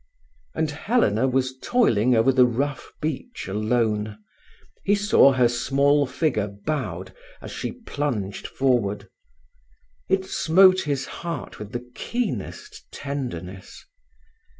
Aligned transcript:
And 0.55 0.71
Helena 0.71 1.27
was 1.27 1.55
toiling 1.61 2.15
over 2.15 2.31
the 2.31 2.47
rough 2.47 2.91
beach 3.01 3.47
alone. 3.47 4.17
He 4.83 4.95
saw 4.95 5.33
her 5.33 5.47
small 5.47 6.07
figure 6.07 6.47
bowed 6.47 7.13
as 7.39 7.51
she 7.51 7.73
plunged 7.85 8.47
forward. 8.47 9.09
It 10.09 10.25
smote 10.25 10.79
his 10.85 11.05
heart 11.05 11.59
with 11.59 11.71
the 11.71 11.87
keenest 11.93 12.91
tenderness. 12.91 13.85